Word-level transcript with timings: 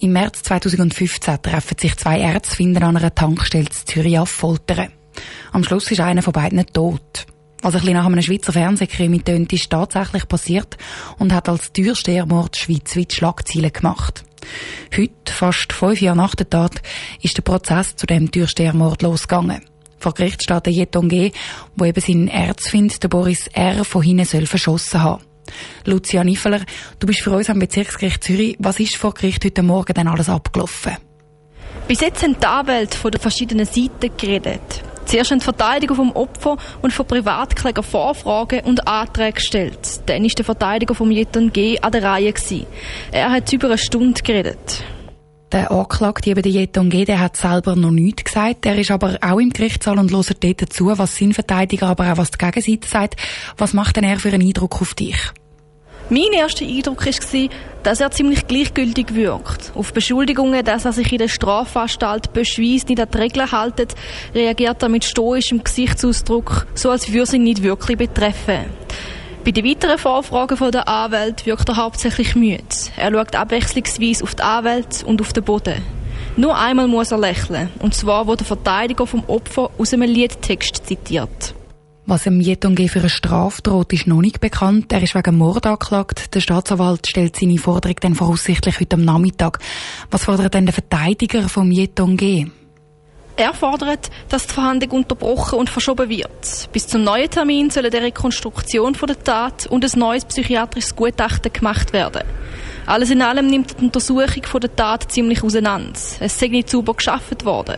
Im 0.00 0.12
März 0.12 0.42
2015 0.44 1.42
treffen 1.42 1.76
sich 1.76 1.96
zwei 1.96 2.20
Erzfinder 2.20 2.82
an 2.82 2.96
einer 2.96 3.12
Tankstelle 3.12 3.64
in 3.64 3.70
Zürich 3.72 4.16
auf 4.16 4.30
Foltern. 4.30 4.92
Am 5.50 5.64
Schluss 5.64 5.90
ist 5.90 5.98
einer 5.98 6.22
von 6.22 6.32
beiden 6.32 6.64
tot. 6.66 7.26
Was 7.62 7.74
ein 7.74 7.80
bisschen 7.80 7.94
nach 7.94 8.06
einem 8.06 8.22
Schweizer 8.22 8.52
Fernsehkrimi 8.52 9.22
tönt, 9.22 9.52
ist 9.52 9.70
tatsächlich 9.70 10.28
passiert 10.28 10.76
und 11.18 11.32
hat 11.32 11.48
als 11.48 11.72
Türstehermord 11.72 12.56
schweizweit 12.56 13.12
Schlagzeilen 13.12 13.72
gemacht. 13.72 14.22
Heute, 14.96 15.32
fast 15.32 15.72
fünf 15.72 16.00
Jahre 16.00 16.16
nach 16.16 16.36
der 16.36 16.48
Tat, 16.48 16.80
ist 17.20 17.36
der 17.36 17.42
Prozess 17.42 17.96
zu 17.96 18.06
dem 18.06 18.30
Türstehermord 18.30 19.02
losgegangen. 19.02 19.64
Vor 19.98 20.14
Gericht 20.14 20.44
steht 20.44 20.66
der 20.66 20.72
Jeton 20.72 21.08
G., 21.08 21.32
wo 21.74 21.84
eben 21.84 22.00
seinen 22.00 22.28
Erzfind, 22.28 23.02
der 23.02 23.08
Boris 23.08 23.48
R., 23.48 23.84
von 23.84 24.02
hinten 24.02 24.26
soll 24.26 24.46
verschossen 24.46 25.02
haben. 25.02 25.27
Lucia 25.88 26.22
Niffeler, 26.22 26.60
du 26.98 27.06
bist 27.06 27.20
für 27.20 27.30
uns 27.30 27.50
am 27.50 27.58
Bezirksgericht 27.58 28.22
Zürich. 28.22 28.56
Was 28.58 28.78
ist 28.78 28.96
vor 28.96 29.14
Gericht 29.14 29.44
heute 29.44 29.62
Morgen 29.62 29.94
denn 29.94 30.06
alles 30.06 30.28
abgelaufen? 30.28 30.96
Bis 31.88 32.00
jetzt 32.00 32.22
haben 32.22 32.36
die 32.38 32.46
Anwälte 32.46 32.96
von 32.96 33.10
den 33.10 33.20
verschiedenen 33.20 33.64
Seiten 33.64 34.10
geredet. 34.16 34.82
Zuerst 35.06 35.30
haben 35.30 35.38
die 35.38 35.44
Verteidiger 35.44 35.94
vom 35.94 36.12
Opfer 36.12 36.58
und 36.82 36.92
von 36.92 37.06
Privatkläger 37.06 37.82
Vorfragen 37.82 38.60
und 38.66 38.86
Anträge 38.86 39.32
gestellt. 39.32 40.02
Dann 40.04 40.22
ist 40.26 40.36
der 40.36 40.44
Verteidiger 40.44 40.94
vom 40.94 41.10
Jeton 41.10 41.50
G. 41.50 41.80
an 41.80 41.92
der 41.92 42.02
Reihe. 42.02 42.30
Gewesen. 42.30 42.66
Er 43.10 43.30
hat 43.30 43.50
über 43.50 43.68
eine 43.68 43.78
Stunde 43.78 44.20
geredet. 44.22 44.84
Der 45.50 45.70
Anklagte, 45.70 46.28
eben 46.28 46.42
der 46.42 46.52
Jeton 46.52 46.90
G., 46.90 47.06
der 47.06 47.20
hat 47.20 47.38
selber 47.38 47.74
noch 47.74 47.90
nichts 47.90 48.24
gesagt. 48.24 48.66
Er 48.66 48.78
ist 48.78 48.90
aber 48.90 49.16
auch 49.22 49.40
im 49.40 49.48
Gerichtssaal 49.48 49.98
und 49.98 50.12
hört 50.12 50.44
dort 50.44 50.72
zu, 50.74 50.98
was 50.98 51.16
sein 51.16 51.32
Verteidiger, 51.32 51.86
aber 51.86 52.12
auch 52.12 52.18
was 52.18 52.30
die 52.30 52.36
Gegenseite 52.36 52.86
sagt. 52.86 53.16
Was 53.56 53.72
macht 53.72 53.96
denn 53.96 54.04
er 54.04 54.18
für 54.18 54.28
einen 54.28 54.46
Eindruck 54.46 54.82
auf 54.82 54.92
dich? 54.92 55.32
Mein 56.10 56.32
erster 56.32 56.64
Eindruck 56.64 57.04
war, 57.04 57.48
dass 57.82 58.00
er 58.00 58.10
ziemlich 58.10 58.46
gleichgültig 58.46 59.14
wirkt. 59.14 59.72
Auf 59.74 59.92
Beschuldigungen, 59.92 60.64
dass 60.64 60.86
er 60.86 60.92
sich 60.92 61.12
in 61.12 61.18
der 61.18 61.28
Strafanstalt 61.28 62.32
beschweist 62.32 62.88
nicht 62.88 63.00
an 63.00 63.08
die 63.12 63.18
Regeln 63.18 63.50
hält, 63.50 63.94
reagiert 64.34 64.82
er 64.82 64.88
mit 64.88 65.04
stoischem 65.04 65.62
Gesichtsausdruck, 65.62 66.66
so 66.74 66.90
als 66.90 67.12
würde 67.12 67.26
sie 67.26 67.36
ihn 67.36 67.44
nicht 67.44 67.62
wirklich 67.62 67.98
betreffen. 67.98 68.64
Bei 69.44 69.50
den 69.50 69.66
weiteren 69.66 69.98
Vorfragen 69.98 70.70
der 70.70 70.88
Anwälte 70.88 71.44
wirkt 71.44 71.68
er 71.68 71.76
hauptsächlich 71.76 72.34
müde. 72.34 72.64
Er 72.96 73.12
schaut 73.12 73.36
abwechslungsweise 73.36 74.24
auf 74.24 74.34
die 74.34 74.42
Anwälte 74.42 75.04
und 75.04 75.20
auf 75.20 75.34
den 75.34 75.44
Boden. 75.44 75.82
Nur 76.36 76.56
einmal 76.56 76.88
muss 76.88 77.12
er 77.12 77.18
lächeln, 77.18 77.68
und 77.80 77.94
zwar, 77.94 78.26
wo 78.26 78.34
der 78.34 78.46
Verteidiger 78.46 79.06
vom 79.06 79.24
Opfer 79.26 79.70
aus 79.76 79.92
einem 79.92 80.08
Liedtext 80.08 80.86
zitiert. 80.86 81.54
Was 82.10 82.22
dem 82.22 82.40
Jetonge 82.40 82.88
für 82.88 83.00
eine 83.00 83.10
Strafe 83.10 83.60
droht, 83.60 83.92
ist 83.92 84.06
noch 84.06 84.22
nicht 84.22 84.40
bekannt. 84.40 84.90
Er 84.94 85.02
ist 85.02 85.14
wegen 85.14 85.36
Mord 85.36 85.66
angeklagt. 85.66 86.34
Der 86.34 86.40
Staatsanwalt 86.40 87.06
stellt 87.06 87.36
seine 87.36 87.58
Forderung 87.58 87.96
dann 88.00 88.14
voraussichtlich 88.14 88.80
heute 88.80 88.96
am 88.96 89.04
Nachmittag. 89.04 89.58
Was 90.10 90.24
fordert 90.24 90.54
denn 90.54 90.64
der 90.64 90.72
Verteidiger 90.72 91.50
vom 91.50 91.70
Jetonge? 91.70 92.50
Er 93.36 93.52
fordert, 93.52 94.08
dass 94.30 94.46
die 94.46 94.54
Verhandlung 94.54 94.92
unterbrochen 94.92 95.58
und 95.58 95.68
verschoben 95.68 96.08
wird. 96.08 96.70
Bis 96.72 96.86
zum 96.86 97.04
neuen 97.04 97.28
Termin 97.28 97.68
soll 97.68 97.84
eine 97.84 98.00
Rekonstruktion 98.00 98.96
der 99.06 99.22
Tat 99.22 99.66
und 99.66 99.84
ein 99.84 100.00
neues 100.00 100.24
psychiatrisches 100.24 100.96
Gutachten 100.96 101.52
gemacht 101.52 101.92
werden. 101.92 102.22
Alles 102.88 103.10
in 103.10 103.20
allem 103.20 103.48
nimmt 103.48 103.78
die 103.78 103.84
Untersuchung 103.84 104.44
von 104.44 104.62
der 104.62 104.74
Tat 104.74 105.12
ziemlich 105.12 105.42
auseinander. 105.42 105.92
Es 106.20 106.38
sei 106.38 106.46
nicht 106.46 106.70
sauber 106.70 106.94
geschaffen 106.94 107.36
worden. 107.44 107.76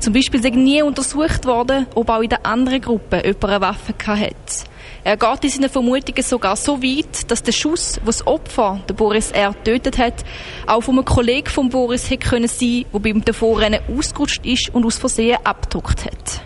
Zum 0.00 0.14
Beispiel 0.14 0.42
sei 0.42 0.48
nie 0.48 0.80
untersucht 0.80 1.44
worden, 1.44 1.86
ob 1.94 2.08
auch 2.08 2.22
in 2.22 2.30
der 2.30 2.46
anderen 2.46 2.80
Gruppe 2.80 3.20
jemand 3.22 3.44
eine 3.44 3.60
Waffe 3.60 3.92
hatte. 4.06 4.64
Er 5.04 5.18
geht 5.18 5.44
in 5.44 5.50
seinen 5.50 5.68
Vermutungen 5.68 6.22
sogar 6.22 6.56
so 6.56 6.82
weit, 6.82 7.30
dass 7.30 7.42
der 7.42 7.52
Schuss, 7.52 7.96
den 7.96 8.06
das 8.06 8.26
Opfer, 8.26 8.80
der 8.88 8.94
Boris 8.94 9.32
R., 9.32 9.54
tötet 9.64 9.98
hat, 9.98 10.24
auch 10.66 10.80
von 10.80 10.94
einem 10.94 11.04
Kollegen 11.04 11.50
von 11.50 11.68
Boris 11.68 12.08
hätte 12.08 12.26
können 12.26 12.48
sein, 12.48 12.86
der 12.90 12.98
beim 13.00 13.22
Davorrennen 13.22 13.80
ausgerutscht 13.94 14.46
ist 14.46 14.74
und 14.74 14.86
aus 14.86 14.96
Versehen 14.96 15.36
abgedruckt 15.44 16.06
hat. 16.06 16.40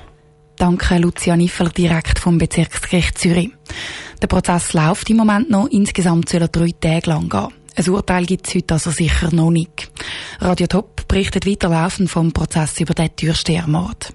Danke, 0.57 0.99
Lucia 0.99 1.37
Niffel, 1.37 1.69
direkt 1.69 2.19
vom 2.19 2.39
Bezirksgericht 2.39 3.17
Zürich. 3.17 3.51
Der 4.21 4.27
Prozess 4.27 4.73
läuft 4.73 5.09
im 5.09 5.19
Moment 5.19 5.51
noch. 5.51 5.69
Insgesamt 5.69 6.29
soll 6.29 6.43
er 6.43 6.49
drei 6.49 6.71
Tage 6.81 7.09
lang 7.09 7.29
gehen. 7.29 7.62
Ein 7.75 7.89
Urteil 7.89 8.27
gibt 8.27 8.49
es 8.49 8.55
heute 8.55 8.75
also 8.75 8.91
sicher 8.91 9.35
noch 9.35 9.51
nicht. 9.51 9.91
Radio 10.41 10.67
Top 10.67 11.09
berichtet 11.09 11.47
weiter 11.47 11.69
laufend 11.69 12.11
vom 12.11 12.33
Prozess 12.33 12.79
über 12.81 12.95
den 12.95 13.15
Türstehermord. 13.15 14.13